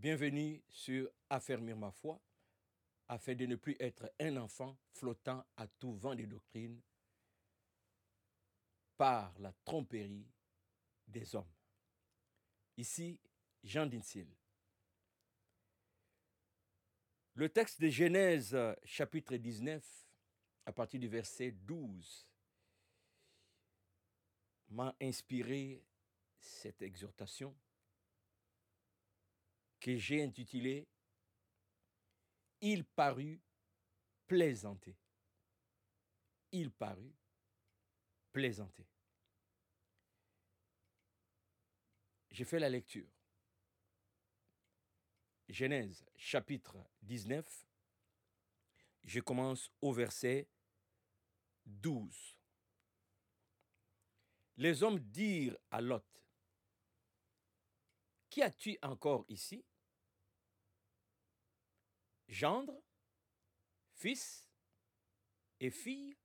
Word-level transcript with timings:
Bienvenue 0.00 0.62
sur 0.70 1.10
Affermir 1.28 1.76
ma 1.76 1.90
foi, 1.90 2.18
afin 3.06 3.34
de 3.34 3.44
ne 3.44 3.56
plus 3.56 3.76
être 3.78 4.10
un 4.18 4.38
enfant 4.38 4.78
flottant 4.94 5.44
à 5.58 5.66
tout 5.66 5.92
vent 5.92 6.14
des 6.14 6.26
doctrines 6.26 6.80
par 8.96 9.38
la 9.40 9.52
tromperie 9.62 10.26
des 11.06 11.34
hommes. 11.34 11.52
Ici, 12.78 13.20
Jean 13.62 13.84
Dinsil. 13.84 14.26
Le 17.34 17.50
texte 17.50 17.82
de 17.82 17.90
Genèse 17.90 18.56
chapitre 18.84 19.36
19, 19.36 19.84
à 20.64 20.72
partir 20.72 20.98
du 20.98 21.08
verset 21.08 21.50
12, 21.50 22.26
m'a 24.70 24.96
inspiré 24.98 25.84
cette 26.38 26.80
exhortation 26.80 27.54
que 29.80 29.96
j'ai 29.96 30.22
intitulée 30.22 30.86
Il 32.60 32.84
parut 32.84 33.40
plaisanter. 34.26 34.96
Il 36.52 36.70
parut 36.70 37.14
plaisanter. 38.32 38.86
J'ai 42.30 42.44
fait 42.44 42.58
la 42.60 42.68
lecture. 42.68 43.08
Genèse 45.48 46.04
chapitre 46.14 46.76
19. 47.02 47.66
Je 49.02 49.20
commence 49.20 49.70
au 49.80 49.92
verset 49.92 50.48
12. 51.66 52.36
Les 54.58 54.82
hommes 54.82 55.00
dirent 55.00 55.56
à 55.70 55.80
Lot, 55.80 56.04
Qu'y 58.30 58.42
as-tu 58.42 58.78
encore 58.82 59.24
ici? 59.28 59.64
Gendre, 62.28 62.80
fils 63.96 64.46
et 65.58 65.70
fille, 65.70 66.16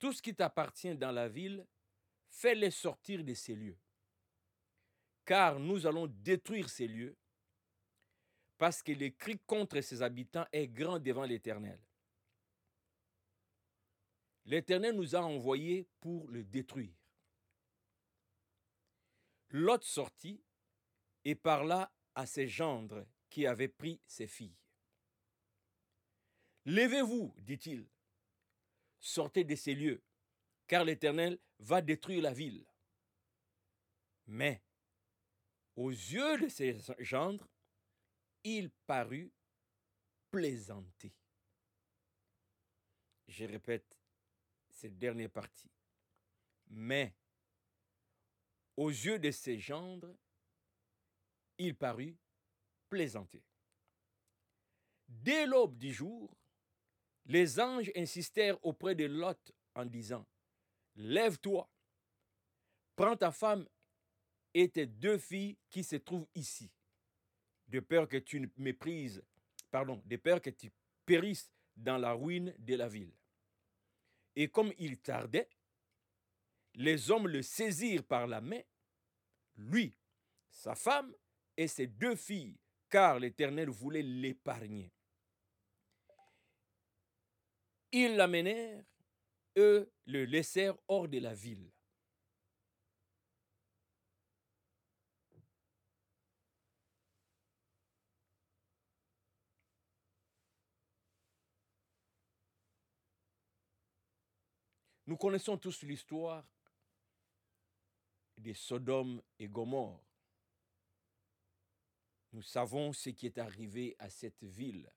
tout 0.00 0.12
ce 0.12 0.20
qui 0.20 0.34
t'appartient 0.34 0.96
dans 0.96 1.12
la 1.12 1.28
ville, 1.28 1.64
fais-les 2.28 2.72
sortir 2.72 3.22
de 3.22 3.34
ces 3.34 3.54
lieux. 3.54 3.78
Car 5.24 5.60
nous 5.60 5.86
allons 5.86 6.08
détruire 6.08 6.68
ces 6.68 6.88
lieux, 6.88 7.16
parce 8.58 8.82
que 8.82 8.92
le 8.92 9.10
cri 9.10 9.38
contre 9.46 9.80
ses 9.80 10.02
habitants 10.02 10.46
est 10.52 10.66
grand 10.66 10.98
devant 10.98 11.24
l'Éternel. 11.24 11.80
L'Éternel 14.44 14.96
nous 14.96 15.14
a 15.14 15.20
envoyés 15.20 15.86
pour 16.00 16.28
le 16.28 16.42
détruire. 16.42 16.94
Lot 19.50 19.84
sortit 19.84 20.42
et 21.24 21.34
parla 21.34 21.92
à 22.14 22.26
ses 22.26 22.48
gendres 22.48 23.06
qui 23.28 23.46
avaient 23.46 23.68
pris 23.68 24.00
ses 24.06 24.26
filles. 24.26 24.56
Levez-vous, 26.66 27.34
dit-il, 27.38 27.88
sortez 28.98 29.44
de 29.44 29.54
ces 29.54 29.74
lieux, 29.74 30.02
car 30.66 30.84
l'Éternel 30.84 31.38
va 31.58 31.80
détruire 31.80 32.22
la 32.22 32.32
ville. 32.32 32.66
Mais, 34.26 34.62
aux 35.76 35.90
yeux 35.90 36.38
de 36.38 36.48
ses 36.48 36.78
gendres, 36.98 37.48
il 38.44 38.70
parut 38.86 39.32
plaisanter. 40.30 41.12
Je 43.26 43.44
répète 43.44 43.96
cette 44.70 44.98
dernière 44.98 45.30
partie. 45.30 45.70
Mais, 46.68 47.14
aux 48.76 48.90
yeux 48.90 49.18
de 49.18 49.30
ses 49.30 49.58
gendres, 49.58 50.14
il 51.60 51.76
parut 51.76 52.16
plaisanter. 52.88 53.44
Dès 55.06 55.46
l'aube 55.46 55.76
du 55.76 55.92
jour, 55.92 56.34
les 57.26 57.60
anges 57.60 57.92
insistèrent 57.94 58.64
auprès 58.64 58.94
de 58.94 59.04
Lot 59.04 59.52
en 59.74 59.84
disant 59.84 60.26
Lève-toi, 60.96 61.70
prends 62.96 63.16
ta 63.16 63.30
femme 63.30 63.68
et 64.54 64.68
tes 64.68 64.86
deux 64.86 65.18
filles 65.18 65.56
qui 65.68 65.84
se 65.84 65.96
trouvent 65.96 66.26
ici, 66.34 66.70
de 67.68 67.80
peur 67.80 68.08
que 68.08 68.16
tu 68.16 68.40
ne 68.40 68.46
méprises, 68.56 69.22
pardon, 69.70 70.02
de 70.06 70.16
peur 70.16 70.40
que 70.40 70.50
tu 70.50 70.72
périsses 71.04 71.52
dans 71.76 71.98
la 71.98 72.12
ruine 72.12 72.54
de 72.58 72.74
la 72.74 72.88
ville. 72.88 73.12
Et 74.34 74.48
comme 74.48 74.72
il 74.78 74.98
tardait, 74.98 75.48
les 76.74 77.10
hommes 77.10 77.28
le 77.28 77.42
saisirent 77.42 78.04
par 78.04 78.26
la 78.26 78.40
main, 78.40 78.62
lui, 79.56 79.94
sa 80.50 80.74
femme 80.74 81.14
et 81.60 81.68
ses 81.68 81.86
deux 81.86 82.16
filles, 82.16 82.56
car 82.88 83.18
l'Éternel 83.18 83.68
voulait 83.68 84.00
l'épargner. 84.00 84.90
Ils 87.92 88.16
l'amenèrent, 88.16 88.82
eux 89.58 89.92
le 90.06 90.24
laissèrent 90.24 90.78
hors 90.88 91.06
de 91.06 91.18
la 91.18 91.34
ville. 91.34 91.70
Nous 105.06 105.18
connaissons 105.18 105.58
tous 105.58 105.82
l'histoire 105.82 106.48
de 108.38 108.54
Sodome 108.54 109.20
et 109.38 109.46
Gomorre. 109.46 110.09
Nous 112.32 112.42
savons 112.42 112.92
ce 112.92 113.10
qui 113.10 113.26
est 113.26 113.38
arrivé 113.38 113.96
à 113.98 114.08
cette 114.08 114.44
ville 114.44 114.90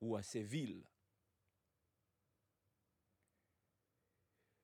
ou 0.00 0.16
à 0.16 0.22
ces 0.22 0.42
villes. 0.42 0.88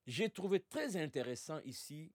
J'ai 0.06 0.31
trouvé 0.31 0.60
très 0.60 0.97
intéressant 0.97 1.60
ici 1.60 2.12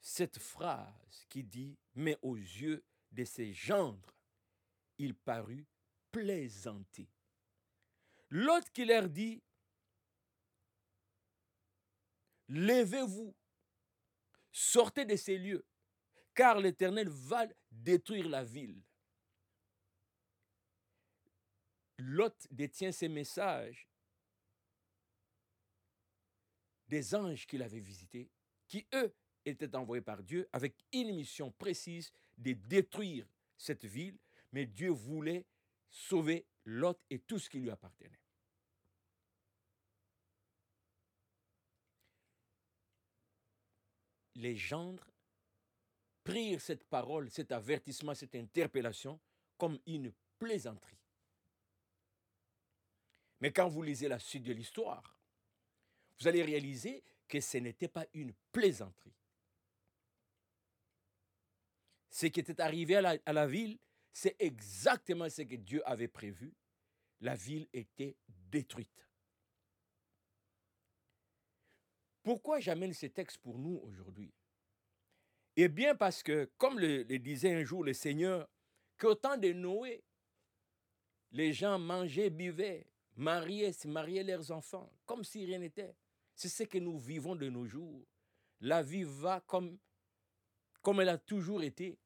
cette 0.00 0.38
phrase 0.38 1.26
qui 1.28 1.44
dit 1.44 1.78
Mais 1.94 2.18
aux 2.22 2.36
yeux 2.36 2.84
de 3.10 3.24
ses 3.24 3.52
gendres, 3.52 4.14
il 4.98 5.14
parut 5.14 5.66
plaisanter. 6.10 7.08
L'autre 8.30 8.70
qui 8.72 8.84
leur 8.84 9.08
dit 9.08 9.42
Levez-vous, 12.48 13.34
sortez 14.52 15.04
de 15.04 15.16
ces 15.16 15.38
lieux, 15.38 15.64
car 16.34 16.58
l'Éternel 16.58 17.08
va 17.08 17.46
détruire 17.70 18.28
la 18.28 18.44
ville. 18.44 18.82
Lot 21.98 22.46
détient 22.50 22.92
ces 22.92 23.08
messages 23.08 23.88
des 26.88 27.14
anges 27.14 27.46
qu'il 27.46 27.62
avait 27.62 27.80
visités, 27.80 28.30
qui 28.66 28.86
eux 28.94 29.14
étaient 29.44 29.74
envoyés 29.76 30.02
par 30.02 30.22
Dieu 30.22 30.48
avec 30.52 30.76
une 30.92 31.14
mission 31.14 31.50
précise 31.50 32.12
de 32.36 32.52
détruire 32.52 33.26
cette 33.56 33.84
ville, 33.84 34.18
mais 34.52 34.66
Dieu 34.66 34.90
voulait 34.90 35.46
sauver 35.88 36.46
Lot 36.64 37.00
et 37.10 37.18
tout 37.20 37.38
ce 37.38 37.48
qui 37.50 37.58
lui 37.58 37.70
appartenait. 37.70 38.20
Les 44.34 44.56
gendres 44.56 45.11
prirent 46.24 46.60
cette 46.60 46.84
parole, 46.84 47.30
cet 47.30 47.52
avertissement, 47.52 48.14
cette 48.14 48.34
interpellation 48.34 49.18
comme 49.58 49.78
une 49.86 50.12
plaisanterie. 50.38 50.98
Mais 53.40 53.52
quand 53.52 53.68
vous 53.68 53.82
lisez 53.82 54.08
la 54.08 54.18
suite 54.18 54.44
de 54.44 54.52
l'histoire, 54.52 55.18
vous 56.18 56.28
allez 56.28 56.42
réaliser 56.42 57.02
que 57.26 57.40
ce 57.40 57.58
n'était 57.58 57.88
pas 57.88 58.06
une 58.14 58.32
plaisanterie. 58.52 59.14
Ce 62.08 62.26
qui 62.26 62.40
était 62.40 62.60
arrivé 62.60 62.96
à 62.96 63.00
la, 63.00 63.16
à 63.24 63.32
la 63.32 63.46
ville, 63.46 63.78
c'est 64.12 64.36
exactement 64.38 65.28
ce 65.28 65.42
que 65.42 65.56
Dieu 65.56 65.82
avait 65.88 66.08
prévu. 66.08 66.52
La 67.20 67.34
ville 67.34 67.66
était 67.72 68.16
détruite. 68.28 69.08
Pourquoi 72.22 72.60
j'amène 72.60 72.92
ce 72.92 73.06
texte 73.06 73.38
pour 73.38 73.58
nous 73.58 73.80
aujourd'hui? 73.82 74.32
Eh 75.56 75.68
bien 75.68 75.94
parce 75.94 76.22
que, 76.22 76.50
comme 76.56 76.78
le, 76.78 77.04
disait 77.18 77.54
un 77.54 77.64
jour 77.64 77.84
le 77.84 77.92
Seigneur, 77.92 78.48
qu'au 78.98 79.14
temps 79.14 79.36
de 79.36 79.52
Noé, 79.52 80.02
les 81.32 81.52
gens 81.52 81.78
mangeaient, 81.78 82.30
buvaient, 82.30 82.86
mariaient, 83.16 83.72
mariaient 83.84 84.24
leurs 84.24 84.50
enfants, 84.50 84.90
comme 85.04 85.24
si 85.24 85.44
rien 85.44 85.58
n'était. 85.58 85.94
C'est 86.34 86.48
ce 86.48 86.62
que 86.62 86.78
nous 86.78 86.98
vivons 86.98 87.36
de 87.36 87.48
nos 87.48 87.66
jours. 87.66 88.06
La 88.60 88.82
vie 88.82 89.04
va 89.04 89.40
comme, 89.40 89.78
comme 90.80 91.00
elle 91.00 91.10
a 91.10 91.18
toujours 91.18 91.62
été. 91.62 91.98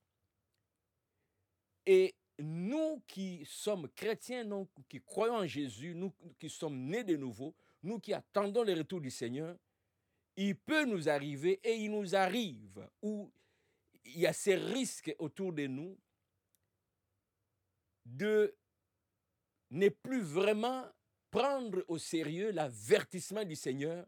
Et 1.84 2.16
nous 2.38 3.02
qui 3.06 3.44
sommes 3.46 3.88
chrétiens, 3.90 4.42
nous 4.42 4.68
qui 4.88 5.00
croyons 5.00 5.36
en 5.36 5.46
Jésus, 5.46 5.94
nous 5.94 6.12
qui 6.38 6.50
sommes 6.50 6.78
nés 6.78 7.04
de 7.04 7.16
nouveau, 7.16 7.54
nous 7.82 8.00
qui 8.00 8.12
attendons 8.12 8.64
le 8.64 8.74
retour 8.74 9.00
du 9.00 9.10
Seigneur, 9.10 9.56
il 10.36 10.56
peut 10.56 10.84
nous 10.84 11.08
arriver 11.08 11.60
et 11.64 11.74
il 11.76 11.90
nous 11.90 12.14
arrive, 12.14 12.88
ou 13.02 13.32
il 14.04 14.20
y 14.20 14.26
a 14.26 14.32
ces 14.32 14.56
risques 14.56 15.14
autour 15.18 15.52
de 15.52 15.66
nous 15.66 15.98
de 18.04 18.54
ne 19.70 19.88
plus 19.88 20.20
vraiment 20.20 20.86
prendre 21.30 21.84
au 21.88 21.98
sérieux 21.98 22.50
l'avertissement 22.52 23.44
du 23.44 23.56
Seigneur 23.56 24.06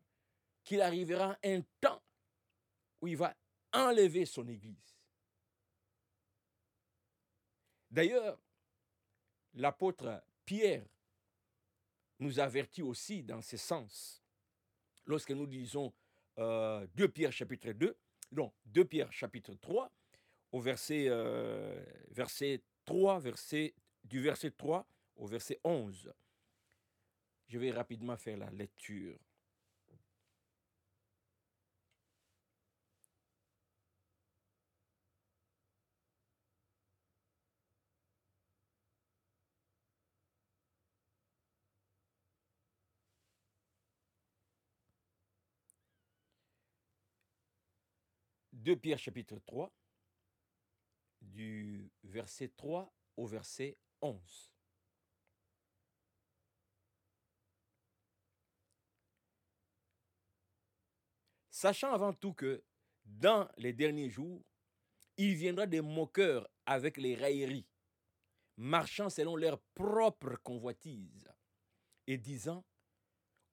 qu'il 0.62 0.80
arrivera 0.80 1.36
un 1.42 1.62
temps 1.80 2.02
où 3.00 3.08
il 3.08 3.16
va 3.16 3.36
enlever 3.72 4.24
son 4.24 4.46
Église. 4.46 4.96
D'ailleurs, 7.90 8.38
l'apôtre 9.54 10.22
Pierre 10.44 10.86
nous 12.18 12.38
avertit 12.38 12.82
aussi 12.82 13.22
dans 13.22 13.42
ce 13.42 13.56
sens. 13.56 14.22
Lorsque 15.06 15.30
nous 15.30 15.46
disons 15.46 15.92
euh, 16.38 16.86
2 16.94 17.08
Pierre 17.08 17.32
chapitre 17.32 17.72
2, 17.72 17.96
non, 18.32 18.52
2 18.66 18.84
Pierre 18.84 19.12
chapitre 19.12 19.54
3, 19.54 19.90
au 20.52 20.60
verset, 20.60 21.06
euh, 21.08 21.84
verset 22.10 22.62
3, 22.84 23.20
verset, 23.20 23.74
du 24.04 24.20
verset 24.20 24.50
3 24.50 24.86
au 25.16 25.26
verset 25.26 25.60
11. 25.64 26.12
Je 27.48 27.58
vais 27.58 27.70
rapidement 27.70 28.16
faire 28.16 28.38
la 28.38 28.50
lecture. 28.50 29.18
De 48.68 48.74
Pierre 48.74 48.98
chapitre 48.98 49.38
3, 49.46 49.74
du 51.22 51.90
verset 52.02 52.48
3 52.48 52.94
au 53.16 53.24
verset 53.24 53.78
11. 54.02 54.52
Sachant 61.48 61.94
avant 61.94 62.12
tout 62.12 62.34
que 62.34 62.62
dans 63.06 63.48
les 63.56 63.72
derniers 63.72 64.10
jours, 64.10 64.44
il 65.16 65.34
viendra 65.34 65.66
des 65.66 65.80
moqueurs 65.80 66.46
avec 66.66 66.98
les 66.98 67.14
railleries, 67.14 67.70
marchant 68.58 69.08
selon 69.08 69.36
leur 69.36 69.58
propre 69.72 70.36
convoitise, 70.42 71.26
et 72.06 72.18
disant, 72.18 72.62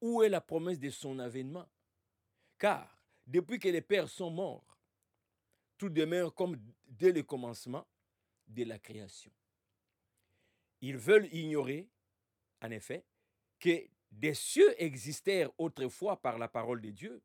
où 0.01 0.23
est 0.23 0.29
la 0.29 0.41
promesse 0.41 0.79
de 0.79 0.89
son 0.89 1.19
avènement? 1.19 1.69
Car 2.57 3.01
depuis 3.25 3.59
que 3.59 3.69
les 3.69 3.81
pères 3.81 4.09
sont 4.09 4.29
morts, 4.29 4.74
tout 5.77 5.89
demeure 5.89 6.33
comme 6.33 6.57
dès 6.87 7.11
le 7.11 7.23
commencement 7.23 7.87
de 8.47 8.63
la 8.63 8.79
création. 8.79 9.31
Ils 10.81 10.97
veulent 10.97 11.33
ignorer, 11.33 11.89
en 12.61 12.71
effet, 12.71 13.05
que 13.59 13.87
des 14.11 14.33
cieux 14.33 14.73
existèrent 14.81 15.51
autrefois 15.57 16.21
par 16.21 16.37
la 16.37 16.47
parole 16.47 16.81
de 16.81 16.91
Dieu, 16.91 17.21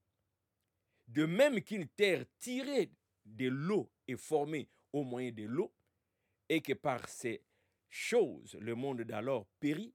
de 1.08 1.24
même 1.26 1.60
qu'une 1.62 1.88
terre 1.88 2.24
tirée 2.38 2.90
de 3.24 3.48
l'eau 3.48 3.90
est 4.08 4.16
formée 4.16 4.68
au 4.92 5.04
moyen 5.04 5.32
de 5.32 5.44
l'eau, 5.44 5.72
et 6.48 6.60
que 6.62 6.72
par 6.72 7.08
ces 7.08 7.44
choses 7.88 8.54
le 8.60 8.74
monde 8.74 9.02
d'alors 9.02 9.46
périt, 9.60 9.94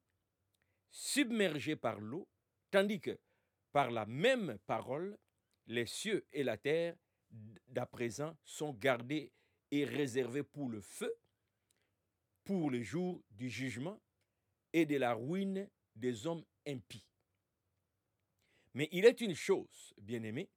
submergé 0.90 1.76
par 1.76 2.00
l'eau, 2.00 2.28
tandis 2.72 3.02
que 3.02 3.18
par 3.72 3.92
la 3.92 4.06
même 4.06 4.58
parole, 4.66 5.18
les 5.68 5.86
cieux 5.86 6.26
et 6.32 6.44
la 6.44 6.58
terre 6.58 6.96
d'à 7.68 7.86
présent 7.86 8.36
sont 8.44 8.74
gardés 8.74 9.32
et 9.72 9.86
réservés 9.86 10.44
pour 10.44 10.70
le 10.70 10.82
feu, 10.82 11.14
pour 12.44 12.70
le 12.70 12.82
jour 12.82 13.22
du 13.32 13.50
jugement 13.50 14.00
et 14.74 14.86
de 14.86 14.98
la 14.98 15.14
ruine 15.14 15.70
des 15.96 16.28
hommes 16.28 16.46
impies. 16.68 17.06
Mais 18.74 18.90
il 18.92 19.06
est 19.06 19.22
une 19.22 19.36
chose, 19.36 19.94
bien-aimés, 20.02 20.50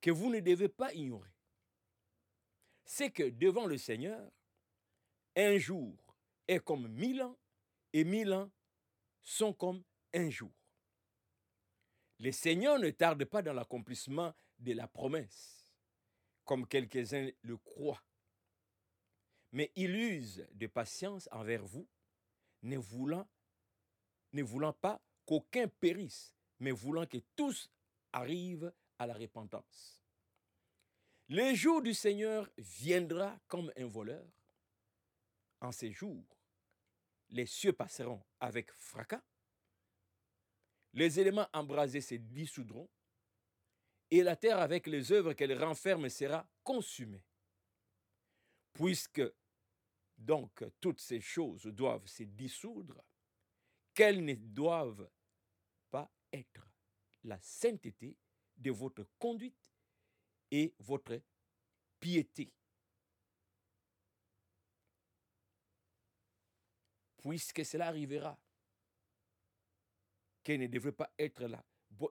que 0.00 0.10
vous 0.10 0.30
ne 0.30 0.40
devez 0.40 0.68
pas 0.68 0.92
ignorer. 0.92 1.32
C'est 2.84 3.10
que 3.10 3.30
devant 3.30 3.66
le 3.66 3.78
Seigneur, 3.78 4.30
un 5.36 5.56
jour 5.58 5.96
est 6.48 6.60
comme 6.60 6.88
mille 6.88 7.22
ans 7.22 7.38
et 7.92 8.04
mille 8.04 8.32
ans 8.32 8.50
sont 9.22 9.52
comme 9.52 9.82
un 10.14 10.30
jour. 10.30 10.52
Le 12.18 12.32
Seigneur 12.32 12.78
ne 12.78 12.90
tarde 12.90 13.24
pas 13.24 13.42
dans 13.42 13.52
l'accomplissement 13.52 14.34
de 14.58 14.72
la 14.72 14.88
promesse, 14.88 15.55
comme 16.46 16.66
quelques-uns 16.66 17.28
le 17.42 17.58
croient. 17.58 18.02
Mais 19.52 19.70
il 19.76 19.94
use 19.94 20.46
de 20.52 20.66
patience 20.66 21.28
envers 21.32 21.64
vous, 21.64 21.86
ne 22.62 22.78
voulant, 22.78 23.28
pas 24.72 25.00
qu'aucun 25.26 25.68
périsse, 25.68 26.34
mais 26.58 26.70
voulant 26.70 27.06
que 27.06 27.18
tous 27.34 27.70
arrivent 28.12 28.72
à 28.98 29.06
la 29.06 29.14
repentance. 29.14 30.02
Le 31.28 31.54
jour 31.54 31.82
du 31.82 31.92
Seigneur 31.92 32.48
viendra 32.56 33.38
comme 33.46 33.72
un 33.76 33.86
voleur. 33.86 34.24
En 35.60 35.72
ces 35.72 35.90
jours, 35.90 36.24
les 37.30 37.46
cieux 37.46 37.72
passeront 37.72 38.22
avec 38.40 38.70
fracas, 38.72 39.22
les 40.92 41.20
éléments 41.20 41.48
embrasés 41.52 42.00
se 42.00 42.14
dissoudront, 42.14 42.88
et 44.10 44.22
la 44.22 44.36
terre 44.36 44.58
avec 44.58 44.86
les 44.86 45.12
œuvres 45.12 45.32
qu'elle 45.32 45.62
renferme 45.62 46.08
sera 46.08 46.48
consumée. 46.62 47.24
Puisque 48.72 49.22
donc 50.16 50.64
toutes 50.80 51.00
ces 51.00 51.20
choses 51.20 51.66
doivent 51.66 52.06
se 52.06 52.22
dissoudre, 52.22 53.02
qu'elles 53.94 54.24
ne 54.24 54.34
doivent 54.34 55.08
pas 55.90 56.10
être 56.32 56.68
la 57.24 57.38
sainteté 57.40 58.16
de 58.56 58.70
votre 58.70 59.06
conduite 59.18 59.72
et 60.50 60.74
votre 60.78 61.20
piété. 61.98 62.52
Puisque 67.18 67.64
cela 67.64 67.88
arrivera, 67.88 68.38
qu'elle 70.42 70.60
ne 70.60 70.66
devrait 70.68 70.92
pas 70.92 71.12
être 71.18 71.48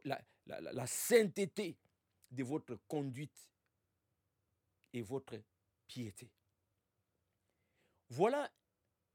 la, 0.04 0.88
sainteté 0.88 1.78
de 2.36 2.44
votre 2.44 2.76
conduite 2.88 3.50
et 4.94 5.02
votre 5.02 5.42
piété. 5.88 6.30
Voilà 8.10 8.52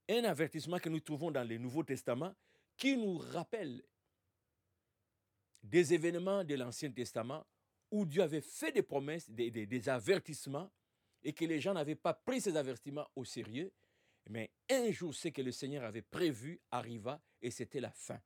un 0.09 0.25
avertissement 0.25 0.79
que 0.79 0.89
nous 0.89 1.01
trouvons 1.01 1.31
dans 1.31 1.47
le 1.47 1.59
Nouveau 1.59 1.85
Testament 1.85 2.35
qui 2.77 2.97
nous 2.97 3.19
rappelle 3.19 3.83
des 5.63 5.95
événements 5.95 6.43
de 6.45 6.55
l'Ancien 6.55 6.91
Testament 6.91 7.47
où 7.91 8.07
Dieu 8.07 8.23
avait 8.23 8.41
fait 8.41 8.73
des 8.73 8.83
promesses, 8.83 9.29
des, 9.29 9.89
avertissements, 9.89 10.71
et 11.23 11.33
que 11.33 11.45
les 11.45 11.61
gens 11.61 11.75
n'avaient 11.75 11.97
pas 11.97 12.15
pris 12.15 12.41
ces 12.41 12.57
avertissements 12.57 13.09
au 13.17 13.25
sérieux. 13.25 13.73
Mais 14.29 14.51
un 14.71 14.91
jour, 14.93 15.15
ce 15.15 15.29
que 15.29 15.43
le 15.43 15.53
Seigneur 15.53 15.85
avait 15.85 16.03
prévu 16.03 16.61
arriva 16.71 17.21
et 17.43 17.51
c'était 17.51 17.81
la 17.81 17.91
fin. 17.91 18.21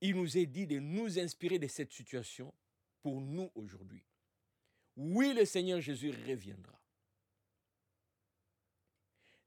Il 0.00 0.16
nous 0.16 0.38
est 0.38 0.46
dit 0.46 0.66
de 0.66 0.78
nous 0.78 1.18
inspirer 1.18 1.58
de 1.58 1.66
cette 1.66 1.92
situation 1.92 2.54
pour 3.02 3.20
nous 3.20 3.50
aujourd'hui. 3.54 4.04
Oui, 4.96 5.32
le 5.32 5.44
Seigneur 5.44 5.80
Jésus 5.80 6.10
reviendra. 6.10 6.78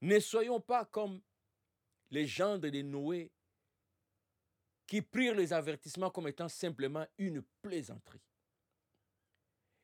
Ne 0.01 0.19
soyons 0.19 0.59
pas 0.59 0.85
comme 0.85 1.21
les 2.09 2.27
gens 2.27 2.57
de 2.57 2.69
Noé 2.81 3.31
qui 4.85 5.01
prirent 5.01 5.35
les 5.35 5.53
avertissements 5.53 6.11
comme 6.11 6.27
étant 6.27 6.49
simplement 6.49 7.07
une 7.17 7.41
plaisanterie. 7.61 8.21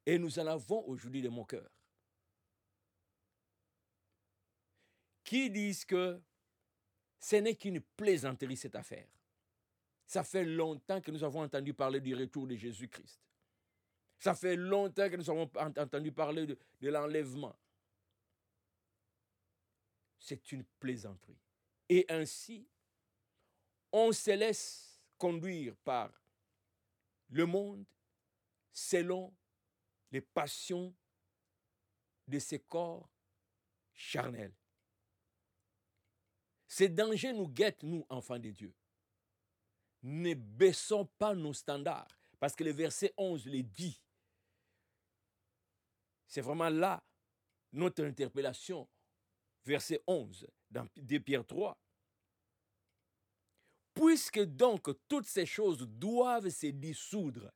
Et 0.06 0.18
nous 0.18 0.40
en 0.40 0.48
avons 0.48 0.86
aujourd'hui 0.88 1.22
de 1.22 1.30
mon 1.30 1.46
cœur. 1.46 1.70
Qui 5.24 5.50
disent 5.50 5.86
que 5.86 6.22
ce 7.20 7.36
n'est 7.38 7.56
qu'une 7.56 7.82
plaisanterie 7.82 8.58
cette 8.58 8.76
affaire? 8.76 9.08
Ça 10.06 10.24
fait 10.24 10.44
longtemps 10.44 11.02
que 11.02 11.12
nous 11.12 11.24
avons 11.24 11.44
entendu 11.44 11.74
parler 11.74 12.02
du 12.02 12.16
retour 12.16 12.48
de 12.48 12.56
Jésus-Christ. 12.56 13.20
Ça 14.20 14.36
fait 14.36 14.58
longtemps 14.58 15.10
que 15.10 15.16
nous 15.16 15.30
avons 15.30 15.50
entendu 15.56 16.12
parler 16.12 16.46
de, 16.46 16.58
l'enlèvement. 16.82 17.58
C'est 20.20 20.52
une 20.52 20.66
plaisanterie. 20.80 21.40
Et 21.88 22.06
ainsi, 22.10 22.68
on 23.92 24.12
se 24.12 24.32
laisse 24.32 25.02
conduire 25.18 25.76
par 25.78 26.12
le 27.30 27.46
monde 27.46 27.86
selon 28.74 29.34
les 30.12 30.22
passions 30.22 30.94
de 32.28 32.40
ces 32.40 32.60
corps 32.60 33.10
charnels. 33.94 34.54
Ces 36.68 36.90
dangers 36.90 37.34
nous 37.34 37.48
guettent, 37.48 37.84
nous, 37.84 38.06
enfants 38.10 38.38
de 38.38 38.50
Dieu. 38.50 38.74
Ne 40.04 40.34
baissons 40.34 41.06
pas 41.18 41.34
nos 41.34 41.54
standards, 41.54 42.20
parce 42.40 42.56
que 42.56 42.64
le 42.64 42.72
verset 42.72 43.14
11 43.18 43.46
le 43.48 43.64
dit. 43.64 44.00
C'est 46.30 46.42
vraiment 46.42 46.70
là 46.70 47.04
notre 47.74 48.04
interpellation, 48.06 48.88
verset 49.66 50.02
11, 50.06 50.48
dans 50.70 50.88
2 50.96 51.20
Pierre 51.20 51.46
3. 51.46 51.78
Puisque 53.96 54.40
donc 54.40 54.90
toutes 55.08 55.26
ces 55.26 55.48
choses 55.48 55.80
doivent 55.80 56.50
se 56.50 56.68
dissoudre, 56.68 57.52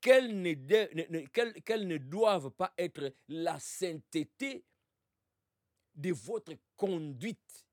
qu'elles 0.00 0.42
ne, 0.42 1.96
doivent 1.98 2.50
pas 2.50 2.74
être 2.76 3.14
la 3.28 3.60
sainteté 3.60 4.64
de 5.94 6.12
votre 6.12 6.54
conduite 6.76 7.66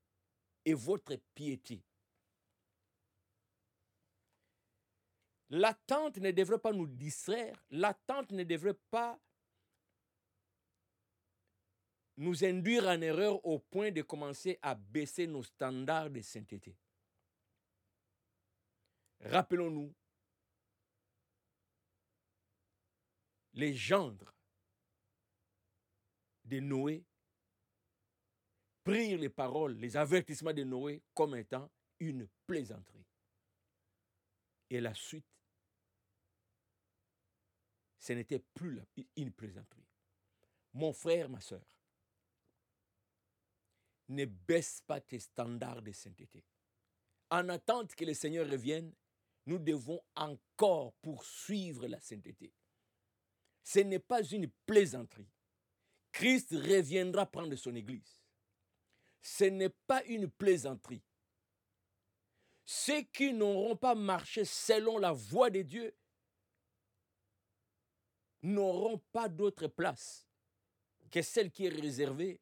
et 0.64 0.74
votre 0.74 1.16
piété. 1.34 1.82
L'attente 5.50 6.18
ne 6.18 6.30
devrait 6.30 6.58
pas 6.58 6.72
nous 6.72 6.86
distraire, 6.86 7.64
l'attente 7.70 8.30
ne 8.30 8.44
devrait 8.44 8.78
pas 8.90 9.18
nous 12.18 12.44
induire 12.44 12.84
en 12.88 13.00
erreur 13.00 13.44
au 13.46 13.60
point 13.60 13.92
de 13.92 14.02
commencer 14.02 14.58
à 14.60 14.74
baisser 14.74 15.28
nos 15.28 15.44
standards 15.44 16.10
de 16.10 16.20
sainteté. 16.20 16.76
Rappelons-nous, 19.20 19.94
les 23.54 23.72
gendres 23.72 24.34
de 26.44 26.58
Noé 26.58 27.04
prirent 28.82 29.18
les 29.18 29.28
paroles, 29.28 29.74
les 29.76 29.96
avertissements 29.96 30.52
de 30.52 30.64
Noé 30.64 31.00
comme 31.14 31.36
étant 31.36 31.70
une 32.00 32.28
plaisanterie. 32.46 33.06
Et 34.70 34.80
la 34.80 34.94
suite, 34.94 35.26
ce 38.00 38.12
n'était 38.12 38.40
plus 38.54 38.80
une 39.16 39.32
plaisanterie. 39.32 39.86
Mon 40.72 40.92
frère, 40.92 41.28
ma 41.28 41.40
soeur, 41.40 41.62
ne 44.08 44.24
baisse 44.24 44.82
pas 44.86 45.00
tes 45.00 45.18
standards 45.18 45.82
de 45.82 45.92
sainteté. 45.92 46.44
En 47.30 47.48
attente 47.48 47.94
que 47.94 48.04
le 48.04 48.14
Seigneur 48.14 48.48
revienne, 48.48 48.92
nous 49.46 49.58
devons 49.58 50.00
encore 50.14 50.92
poursuivre 50.94 51.86
la 51.86 52.00
sainteté. 52.00 52.52
Ce 53.62 53.80
n'est 53.80 53.98
pas 53.98 54.22
une 54.22 54.48
plaisanterie. 54.66 55.28
Christ 56.12 56.52
reviendra 56.52 57.26
prendre 57.26 57.54
son 57.56 57.74
Église. 57.74 58.22
Ce 59.20 59.44
n'est 59.44 59.74
pas 59.86 60.02
une 60.04 60.28
plaisanterie. 60.30 61.02
Ceux 62.64 63.02
qui 63.02 63.32
n'auront 63.32 63.76
pas 63.76 63.94
marché 63.94 64.44
selon 64.44 64.98
la 64.98 65.12
voie 65.12 65.50
de 65.50 65.62
Dieu 65.62 65.94
n'auront 68.42 68.98
pas 69.12 69.28
d'autre 69.28 69.66
place 69.68 70.26
que 71.10 71.22
celle 71.22 71.50
qui 71.50 71.66
est 71.66 71.80
réservée 71.80 72.40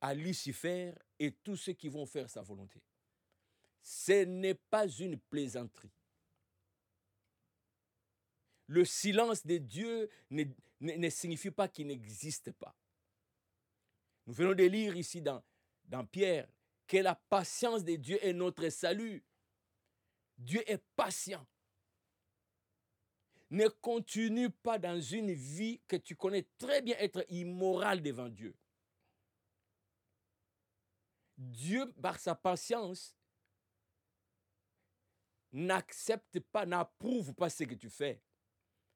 à 0.00 0.14
Lucifer 0.14 0.92
et 1.18 1.32
tous 1.32 1.56
ceux 1.56 1.72
qui 1.72 1.88
vont 1.88 2.06
faire 2.06 2.28
sa 2.28 2.42
volonté. 2.42 2.80
Ce 3.82 4.24
n'est 4.24 4.54
pas 4.54 4.88
une 4.88 5.18
plaisanterie. 5.18 5.92
Le 8.66 8.84
silence 8.84 9.46
de 9.46 9.58
Dieu 9.58 10.08
ne, 10.30 10.44
ne, 10.80 11.08
signifie 11.08 11.52
pas 11.52 11.68
qu'il 11.68 11.86
n'existe 11.86 12.50
pas. 12.52 12.74
Nous 14.26 14.34
venons 14.34 14.54
de 14.54 14.64
lire 14.64 14.96
ici 14.96 15.22
dans, 15.22 15.42
dans 15.84 16.04
Pierre 16.04 16.48
que 16.86 16.96
la 16.96 17.14
patience 17.14 17.84
de 17.84 17.94
Dieu 17.94 18.18
est 18.24 18.32
notre 18.32 18.68
salut. 18.70 19.22
Dieu 20.36 20.68
est 20.70 20.82
patient. 20.96 21.46
Ne 23.50 23.68
continue 23.68 24.50
pas 24.50 24.78
dans 24.78 25.00
une 25.00 25.32
vie 25.32 25.80
que 25.86 25.96
tu 25.96 26.16
connais 26.16 26.44
très 26.58 26.82
bien 26.82 26.96
être 26.98 27.24
immorale 27.28 28.02
devant 28.02 28.28
Dieu. 28.28 28.54
Dieu, 31.36 31.92
par 32.00 32.18
sa 32.18 32.34
patience, 32.34 33.16
n'accepte 35.52 36.40
pas, 36.40 36.66
n'approuve 36.66 37.34
pas 37.34 37.50
ce 37.50 37.64
que 37.64 37.74
tu 37.74 37.90
fais, 37.90 38.22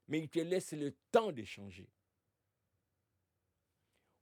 mais 0.09 0.21
il 0.21 0.29
te 0.29 0.39
laisse 0.39 0.73
le 0.73 0.97
temps 1.11 1.33
de 1.33 1.45
changer. 1.45 1.89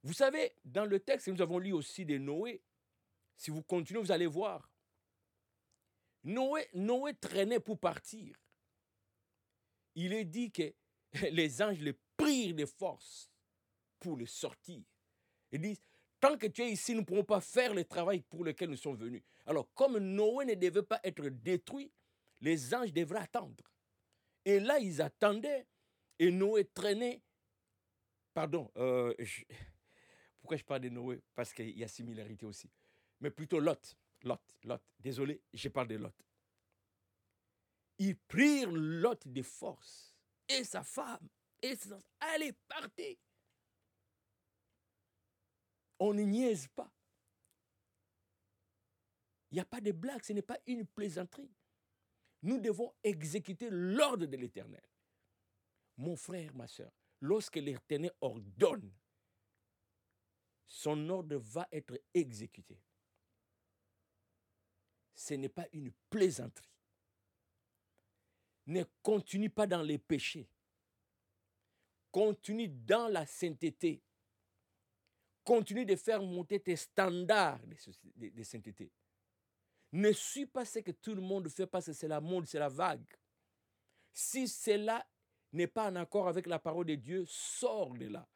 Vous 0.03 0.13
savez, 0.13 0.55
dans 0.63 0.85
le 0.85 0.99
texte 0.99 1.25
que 1.25 1.31
nous 1.31 1.41
avons 1.41 1.59
lu 1.59 1.73
aussi 1.73 2.05
de 2.05 2.17
Noé, 2.17 2.63
si 3.35 3.51
vous 3.51 3.63
continuez, 3.63 4.01
vous 4.01 4.11
allez 4.11 4.27
voir. 4.27 4.71
Noé, 6.23 6.67
Noé 6.73 7.13
traînait 7.15 7.59
pour 7.59 7.79
partir. 7.79 8.37
Il 9.95 10.13
est 10.13 10.25
dit 10.25 10.51
que 10.51 10.73
les 11.31 11.61
anges 11.61 11.79
le 11.79 11.97
prirent 12.17 12.55
de 12.55 12.65
force 12.65 13.29
pour 13.99 14.15
le 14.15 14.25
sortir. 14.25 14.83
Ils 15.51 15.61
disent, 15.61 15.81
tant 16.19 16.37
que 16.37 16.47
tu 16.47 16.61
es 16.61 16.71
ici, 16.71 16.93
nous 16.93 17.01
ne 17.01 17.05
pourrons 17.05 17.23
pas 17.23 17.41
faire 17.41 17.73
le 17.73 17.85
travail 17.85 18.21
pour 18.21 18.43
lequel 18.43 18.69
nous 18.69 18.77
sommes 18.77 18.97
venus. 18.97 19.23
Alors, 19.45 19.71
comme 19.73 19.97
Noé 19.97 20.45
ne 20.45 20.53
devait 20.55 20.83
pas 20.83 20.99
être 21.03 21.27
détruit, 21.29 21.91
les 22.41 22.73
anges 22.73 22.93
devraient 22.93 23.19
attendre. 23.19 23.63
Et 24.45 24.59
là, 24.59 24.79
ils 24.79 25.01
attendaient, 25.01 25.67
et 26.17 26.31
Noé 26.31 26.65
traînait. 26.65 27.21
Pardon, 28.33 28.71
euh, 28.77 29.13
pourquoi 30.39 30.57
je 30.57 30.63
parle 30.63 30.81
de 30.81 30.89
Noé? 30.89 31.21
Parce 31.35 31.53
qu'il 31.53 31.77
y 31.77 31.83
a 31.83 31.87
similarité 31.87 32.45
aussi. 32.45 32.69
Mais 33.19 33.31
plutôt 33.31 33.59
Lot. 33.59 33.97
Lot, 34.23 34.41
Lot. 34.63 34.81
Désolé, 34.99 35.41
je 35.53 35.69
parle 35.69 35.87
de 35.87 35.95
Lot. 35.95 36.15
Ils 37.97 38.17
prirent 38.17 38.71
Lot 38.71 39.27
de 39.27 39.41
force. 39.41 40.15
Et 40.47 40.63
sa 40.63 40.83
femme. 40.83 41.27
Et 41.61 41.75
sa... 41.75 41.99
Allez, 42.19 42.53
partez. 42.67 43.19
On 45.99 46.13
ne 46.13 46.23
niaise 46.23 46.67
pas. 46.67 46.91
Il 49.51 49.55
n'y 49.55 49.61
a 49.61 49.65
pas 49.65 49.81
de 49.81 49.91
blague, 49.91 50.23
ce 50.23 50.33
n'est 50.33 50.41
pas 50.41 50.59
une 50.67 50.85
plaisanterie. 50.85 51.51
Nous 52.41 52.59
devons 52.59 52.93
exécuter 53.03 53.69
l'ordre 53.69 54.25
de 54.25 54.37
l'Éternel. 54.37 54.83
Mon 55.97 56.15
frère, 56.15 56.55
ma 56.55 56.67
soeur, 56.67 56.91
lorsque 57.19 57.57
l'Éternel 57.57 58.13
ordonne, 58.21 58.91
son 60.65 61.09
ordre 61.09 61.37
va 61.37 61.67
être 61.71 61.99
exécuté. 62.13 62.79
Ce 65.15 65.33
n'est 65.33 65.49
pas 65.49 65.67
une 65.73 65.91
plaisanterie. 66.09 66.69
Ne 68.67 68.83
continue 69.01 69.49
pas 69.49 69.67
dans 69.67 69.81
les 69.81 69.97
péchés. 69.97 70.47
Continue 72.11 72.69
dans 72.69 73.07
la 73.07 73.25
sainteté. 73.25 74.01
Continue 75.49 75.83
de 75.83 75.95
faire 75.95 76.21
monter 76.21 76.59
tes 76.59 76.75
standards 76.75 77.59
de, 77.65 78.29
de, 78.29 78.43
sainteté. 78.43 78.91
Ne 79.91 80.11
suis 80.11 80.45
pas 80.45 80.63
ce 80.63 80.77
que 80.77 80.91
tout 80.91 81.15
le 81.15 81.23
monde 81.23 81.49
fait 81.49 81.65
parce 81.65 81.87
que 81.87 81.93
c'est 81.93 82.07
la 82.07 82.21
mode, 82.21 82.45
c'est 82.45 82.59
la 82.59 82.69
vague. 82.69 83.01
Si 84.13 84.47
cela 84.47 85.03
n'est 85.51 85.65
pas 85.65 85.89
en 85.89 85.95
accord 85.95 86.27
avec 86.27 86.45
la 86.45 86.59
parole 86.59 86.85
de 86.85 86.93
Dieu, 86.93 87.25
sors 87.27 87.95
de 87.95 88.05
là. 88.09 88.27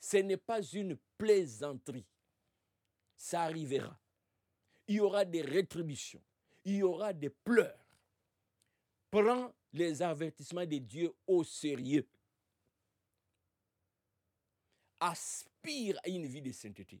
Ce 0.00 0.16
n'est 0.16 0.38
pas 0.38 0.62
une 0.62 0.96
plaisanterie. 1.18 2.06
Ça 3.14 3.42
arrivera. 3.42 4.00
Il 4.86 4.94
y 4.94 5.00
aura 5.00 5.26
des 5.26 5.42
rétributions. 5.42 6.22
Il 6.64 6.76
y 6.76 6.82
aura 6.82 7.12
des 7.12 7.28
pleurs. 7.28 7.84
Prends 9.10 9.52
les 9.74 10.00
avertissements 10.00 10.64
de 10.64 10.78
Dieu 10.78 11.12
au 11.26 11.44
sérieux. 11.44 12.08
Aspire 15.00 15.98
à 16.04 16.08
une 16.08 16.26
vie 16.26 16.42
de 16.42 16.52
sainteté. 16.52 17.00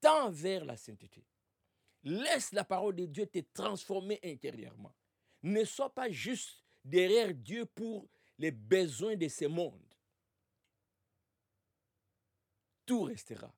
Tends 0.00 0.30
vers 0.30 0.64
la 0.64 0.76
sainteté. 0.76 1.24
Laisse 2.04 2.52
la 2.52 2.64
parole 2.64 2.94
de 2.96 3.06
Dieu 3.06 3.26
te 3.26 3.40
transformer 3.52 4.20
intérieurement. 4.22 4.94
Ne 5.42 5.64
sois 5.64 5.92
pas 5.92 6.10
juste 6.10 6.64
derrière 6.84 7.34
Dieu 7.34 7.66
pour 7.66 8.08
les 8.38 8.50
besoins 8.50 9.16
de 9.16 9.28
ce 9.28 9.46
monde. 9.46 9.82
Tout 12.86 13.02
restera. 13.02 13.52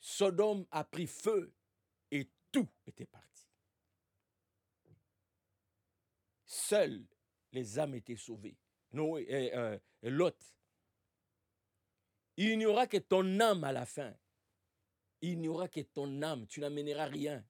Sodome 0.00 0.66
a 0.70 0.84
pris 0.84 1.06
feu 1.06 1.52
et 2.10 2.28
tout 2.50 2.68
était 2.86 3.06
parti. 3.06 3.46
Seules 6.44 7.04
les 7.52 7.78
âmes 7.78 7.94
étaient 7.94 8.16
sauvées. 8.16 8.56
Noé 8.94 9.26
et, 9.28 9.54
euh. 9.54 9.78
Il 12.36 12.58
n'y 12.58 12.66
aura 12.66 12.86
que 12.86 12.96
ton 12.96 13.40
âme 13.40 13.64
à 13.64 13.72
la 13.72 13.86
fin. 13.86 14.14
Il 15.20 15.38
n'y 15.40 15.48
aura 15.48 15.68
que 15.68 15.80
ton 15.80 16.22
âme. 16.22 16.46
Tu 16.46 16.60
n'amèneras 16.60 17.06
rien. 17.06 17.44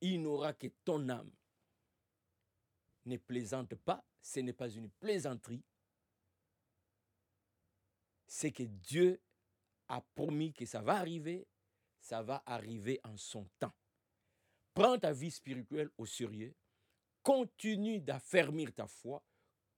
Il 0.00 0.20
n'y 0.20 0.26
aura 0.26 0.52
que 0.52 0.66
ton 0.84 1.08
âme. 1.08 1.30
Ne 3.06 3.16
plaisante 3.16 3.74
pas. 3.74 4.04
Ce 4.22 4.40
n'est 4.40 4.52
pas 4.52 4.68
une 4.68 4.90
plaisanterie. 4.90 5.64
C'est 8.26 8.52
que 8.52 8.64
Dieu 8.64 9.20
a 9.88 10.00
promis 10.14 10.52
que 10.52 10.66
ça 10.66 10.82
va 10.82 10.96
arriver 10.96 11.46
ça 12.00 12.22
va 12.22 12.42
arriver 12.46 13.00
en 13.04 13.16
son 13.16 13.48
temps. 13.58 13.74
Prends 14.74 14.98
ta 14.98 15.12
vie 15.12 15.30
spirituelle 15.30 15.90
au 15.98 16.06
sérieux, 16.06 16.54
continue 17.22 18.00
d'affermir 18.00 18.72
ta 18.72 18.86
foi, 18.86 19.22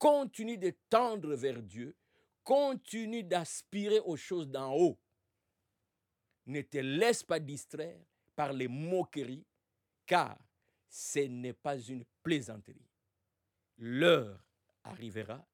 continue 0.03 0.57
de 0.57 0.71
tendre 0.89 1.33
vers 1.33 1.63
Dieu, 1.63 1.95
continue 2.43 3.23
d'aspirer 3.23 4.01
aux 4.01 4.17
choses 4.17 4.49
d'en 4.49 4.73
haut. 4.73 4.99
Ne 6.45 6.59
te 6.61 6.77
laisse 6.77 7.23
pas 7.23 7.39
distraire 7.39 8.03
par 8.35 8.51
les 8.51 8.67
moqueries, 8.67 9.45
car 10.05 10.37
ce 10.89 11.19
n'est 11.19 11.53
pas 11.53 11.79
une 11.79 12.03
plaisanterie. 12.21 12.85
L'heure 13.77 14.45
arrivera 14.83 15.47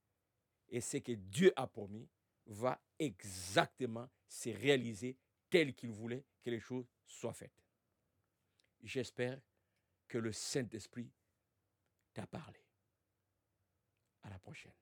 et 0.69 0.81
ce 0.81 0.97
que 0.97 1.11
Dieu 1.11 1.53
a 1.55 1.67
promis 1.67 2.09
va 2.47 2.81
exactement 2.97 4.09
se 4.27 4.49
réaliser 4.49 5.15
tel 5.51 5.75
qu'il 5.75 5.91
voulait 5.91 6.25
que 6.41 6.49
les 6.49 6.59
choses 6.59 6.89
soient 7.05 7.33
faites. 7.33 7.63
J'espère 8.81 9.39
que 10.07 10.17
le 10.17 10.31
Saint-Esprit 10.31 11.11
t'a 12.15 12.25
parlé. 12.25 12.58
Sprüchen. 14.49 14.73